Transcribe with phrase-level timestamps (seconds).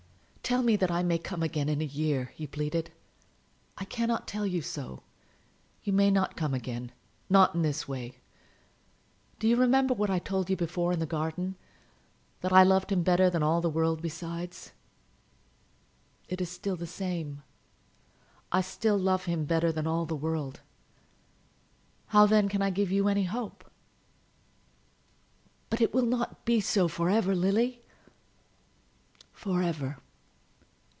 [0.43, 2.91] "Tell me that I may come again, in a year," he pleaded.
[3.77, 5.01] "I cannot tell you so.
[5.81, 6.91] You may not come again,
[7.29, 8.17] not in this way.
[9.39, 11.55] Do you remember what I told you before, in the garden;
[12.41, 14.73] that I loved him better than all the world besides?
[16.27, 17.43] It is still the same.
[18.51, 20.59] I still love him better than all the world.
[22.07, 23.71] How, then, can I give you any hope?"
[25.69, 27.83] "But it will not be so for ever, Lily."
[29.31, 29.97] "For ever!